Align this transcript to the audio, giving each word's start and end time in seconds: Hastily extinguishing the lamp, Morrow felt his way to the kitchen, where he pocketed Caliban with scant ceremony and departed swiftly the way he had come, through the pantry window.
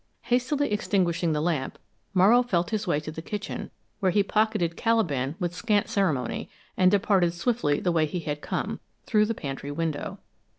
Hastily 0.23 0.71
extinguishing 0.71 1.31
the 1.31 1.41
lamp, 1.43 1.77
Morrow 2.15 2.41
felt 2.41 2.71
his 2.71 2.87
way 2.87 2.99
to 3.01 3.11
the 3.11 3.21
kitchen, 3.21 3.69
where 3.99 4.09
he 4.11 4.23
pocketed 4.23 4.75
Caliban 4.75 5.35
with 5.39 5.53
scant 5.53 5.89
ceremony 5.89 6.49
and 6.75 6.89
departed 6.89 7.35
swiftly 7.35 7.79
the 7.79 7.91
way 7.91 8.07
he 8.07 8.21
had 8.21 8.41
come, 8.41 8.79
through 9.05 9.25
the 9.27 9.35
pantry 9.35 9.69
window. 9.69 10.17